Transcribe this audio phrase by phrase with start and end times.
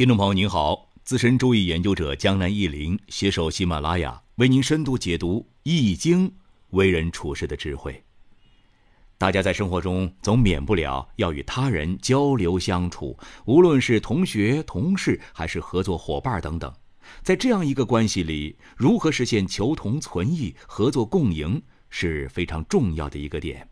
[0.00, 6.26] 听众朋友您好，资深周易研究者江南易林携手喜马拉雅，为您深度解读《易经》
[6.70, 8.02] 为人处事的智慧。
[9.18, 13.14] 大家在生活中总免不了要与他人交流相处，
[13.44, 16.72] 无论是同学、同事，还是合作伙伴等等，
[17.22, 21.60] 在这样一个关系里，如何实现求同存异、合作共赢
[21.90, 23.68] 是非常重要的一个点。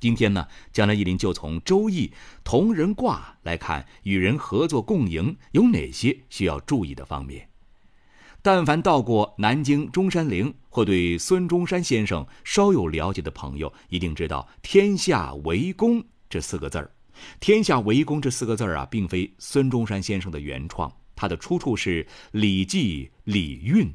[0.00, 2.06] 今天呢，江南一林就从《周易》
[2.44, 7.48] 同人卦来看，与人合作共赢有哪些需要注意的方面。
[8.40, 16.88] 但凡到过南京中山陵或对孙中山先生稍有了解的朋友，一定知道“天下为公”这四个字儿。
[17.40, 23.86] “天下为公”这四个字儿啊，并非孙中山先生的原创，它的出处是《礼记·礼运》，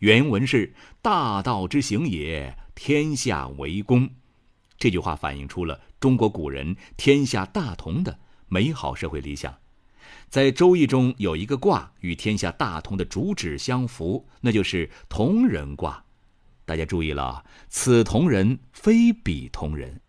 [0.00, 4.10] 原文是“大道之行也，天下为公”。
[4.78, 9.54] 这句话反映出了中国古人天下大同的美好社会理想。
[10.28, 16.04] 在《周易》中有一个卦与天下大同的主旨相符，那就是同人卦。
[16.64, 20.00] 大家注意了，此同人非彼同人。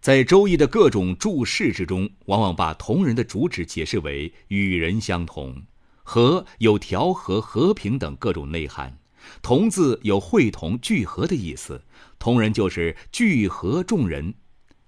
[0.00, 5.62] 在《周易》的各种注释之中，往往把同人的主旨解释为与人相同，
[6.02, 8.98] 和有调和、和平等各种内涵。
[9.40, 11.82] 同字有会同、聚合的意思，
[12.24, 14.32] 同人就是聚合众人。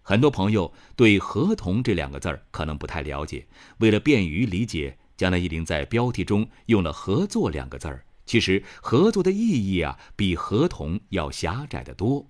[0.01, 8.07] 很多朋友对“合同”这两个字儿可能不太了解，为了便于理解，江南一林在标题中用了“合作”两个字儿。
[8.25, 12.27] 其实，合作的意义啊，比合同要狭窄得多。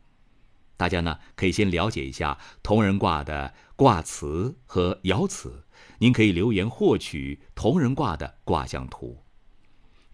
[0.76, 5.62] 大家呢，可以先了解一下同人卦的卦辞和爻辞。
[5.98, 9.22] 您可以留言获取同人卦的卦象图。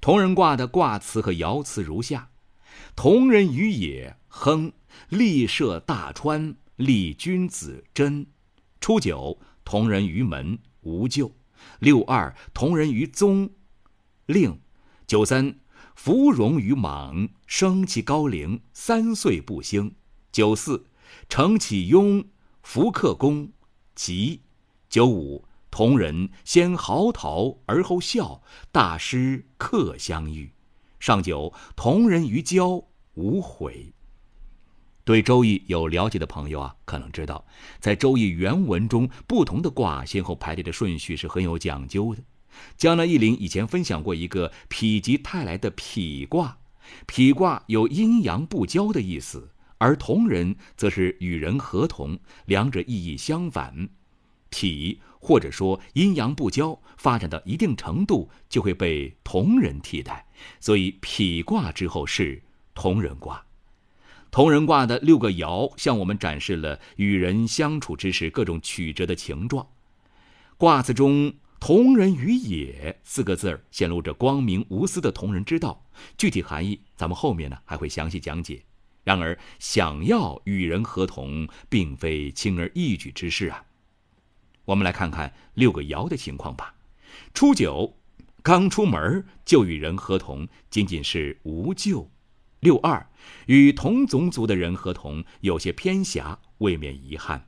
[0.02, 2.28] 同人卦的卦辞和爻辞如下：
[2.94, 4.72] 同人于野，亨，
[5.08, 8.26] 立涉大川，立君子贞。
[8.80, 11.32] 初九，同人于门，无咎。
[11.78, 13.50] 六二，同人于宗，
[14.26, 14.60] 令。
[15.06, 15.58] 九三，
[15.94, 19.94] 芙蓉于莽，生其高陵，三岁不兴。
[20.30, 20.86] 九四，
[21.28, 22.24] 承其雍，
[22.62, 23.52] 福克宫，
[23.94, 24.42] 吉。
[24.88, 25.46] 九五。
[25.70, 30.52] 同人先嚎啕而后笑，大师客相遇。
[31.02, 32.80] 上九，同人于交，
[33.14, 33.92] 无悔。
[35.02, 37.44] 对《周易》有了解的朋友啊，可能知道，
[37.80, 42.22] 在《周易》原文中，不同的卦先后排列的顺序是很有讲究的。
[42.76, 46.56] 江南一林以前分享过一个否极泰来的否卦，
[47.08, 53.88] 否卦有阴阳不交的意思，而同人则是与人合同，两者意义相反。
[54.52, 54.68] 否
[55.22, 60.26] 或者说阴阳不交，发展到一定程度就会被同人替代，
[60.58, 62.42] 所以否卦之后是
[62.74, 63.46] 同人卦。
[64.32, 69.64] 同人卦的六个爻向我们展示了与人相处之时各种曲折的情状。
[70.56, 75.86] 卦辞中“同人于野”四个字儿显露着光明无私的同人之道，
[76.18, 78.64] 具体含义咱们后面呢还会详细讲解。
[79.04, 83.64] 然而，想要与人合同，并非轻而易举之事啊。
[84.64, 86.74] 我们来看看六个爻的情况吧。
[87.34, 87.94] 初九，
[88.42, 92.08] 刚出门就与人合同，仅仅是无咎。
[92.60, 93.06] 六二，
[93.46, 97.46] 与同种族的人合同，有些偏狭，未免遗憾。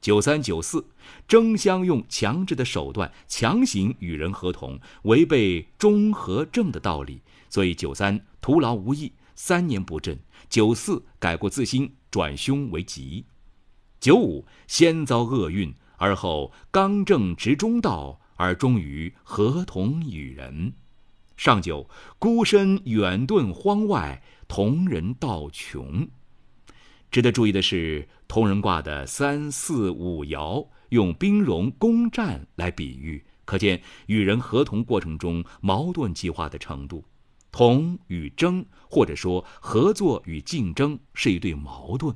[0.00, 0.86] 九三九四，
[1.28, 10.18] 争相用强制的手段强行与人合同，违背中和正的道理，所以九三徒劳无益，三年不振。
[10.48, 13.24] 九四改过自新，转凶为吉。
[14.00, 15.74] 九五，先遭厄运。
[16.04, 20.74] 而后刚正直中道，而终于合同与人。
[21.34, 21.88] 上九，
[22.18, 26.06] 孤身远遁荒外，同人道穷。
[27.10, 37.02] 值得注意的是，同人卦的三四五爻用兵戎攻战来比喻，可见与人合同过程中矛盾激化的程度。
[37.50, 42.14] 同与争，或者说合作与竞争，是一对矛盾。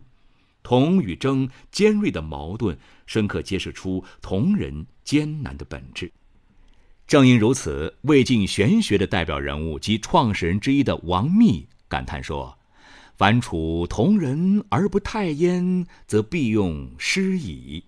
[0.63, 2.77] 同与争，尖锐的矛盾，
[3.07, 6.13] 深刻揭示出同人艰难的本质。
[7.07, 12.59] 正因如此，魏晋玄学的代表人物及创始人之一的王密感叹说
[13.17, 17.83] ：“凡处同人而不泰焉，则必用师矣。”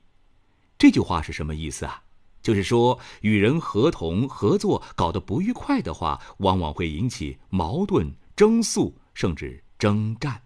[0.79, 2.03] 这句话是什么意思啊？
[2.43, 10.41] 就是说，与人合同合作搞得不愉快的话，往往会引起矛盾、争诉，甚至征战。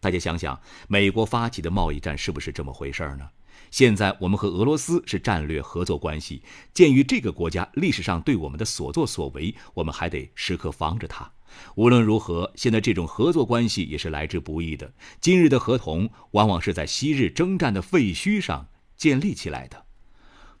[0.00, 3.28] 大家想想，美国发起的贸易战是不是这么回事儿呢？
[3.70, 6.42] 现在我们和俄罗斯是战略合作关系，
[6.72, 11.30] 鉴于这个国家历史上对我们的所作所为，我们还得时刻防着它。
[11.74, 14.92] 无论如何，现在这种合作关系也是来之不易的。
[15.20, 19.84] 今日的合同，往往是在昔日征战的废墟上建立起来的。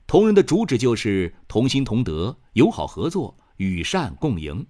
[0.06, 4.66] 同人的主旨就是同心同德、友好合作、与善共赢。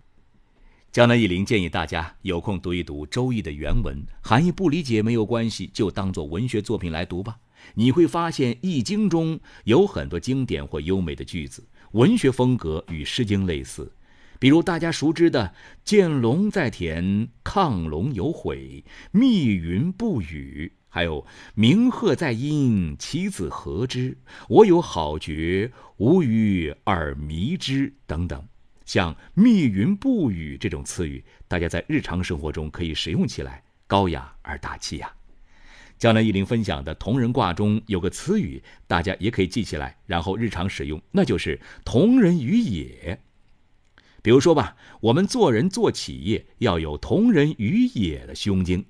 [0.90, 7.36] 江南一林建议大家有空读一读《周易》的原文，含义不理解没有关系，就当做文学作品来读吧。
[7.74, 11.62] 你会发现，《易经》中有很多经典或优美的句子，
[11.92, 13.92] 文学风格与《诗经》类似。
[14.38, 15.52] 比如大家熟知的
[15.84, 18.82] “见龙在田，亢龙有悔，
[19.12, 24.16] 密云不雨”，还有“鸣鹤在阴，其子何之？
[24.48, 28.42] 我有好觉，无与尔迷之”等等。
[28.88, 35.12] 像“密云不雨”这种词语，大家在日常生活中可以使用起来，高雅而大气呀。
[35.98, 43.20] 江南一林分享的同人卦中有个词语，大家也可以记起来，然后日常使用，那就是“同人于也”。
[44.22, 48.82] 比如说吧，我们做人做企业要有“同人于也”的胸襟。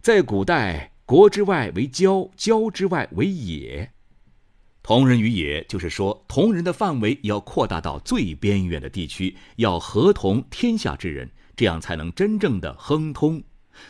[0.00, 3.92] 在古代，国之外为郊，郊之外为野。
[4.82, 13.42] 同人于野，就是说同人的范围要扩大到最边远的地区，要合同天下之人，这样才能真正的亨通。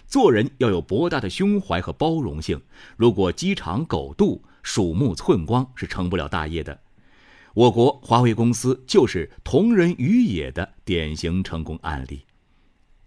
[0.07, 2.61] 做人要有博大的胸怀和包容性，
[2.97, 6.81] 如果鸡肠狗肚、鼠目寸光，是成不了大业的。
[7.55, 12.25] 我国华为公司就是同人于野的典型成功案例。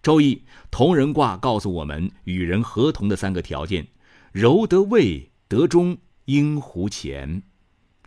[0.01, 0.41] 周易
[0.71, 3.87] 同人卦告诉我们与人合同的三个条件：
[4.33, 7.43] 柔得位，得中，应乎前。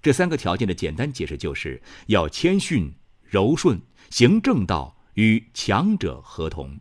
[0.06, 2.94] 这三个条件的简单解释就是要谦逊、
[3.24, 3.76] 柔顺、
[4.08, 6.78] 行正道，与强者合同。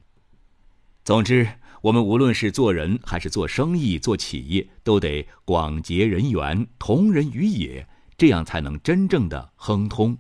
[1.03, 1.47] 总之，
[1.81, 10.15] 我们无论是做人还是做生意、做企业，都得广结人缘，同人于野，这样才能真正的亨通。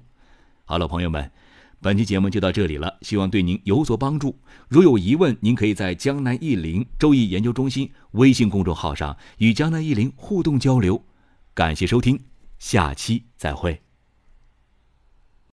[0.63, 1.31] 好了，朋友们，
[1.79, 4.35] 本期节目就到这里了，希望对您有所帮助。
[4.67, 11.03] 如有疑问，您可以在江南易林周易研究中心微信公众号上与江南易林互动交流。
[11.53, 12.19] 感谢收听。
[12.59, 13.84] 下期再会。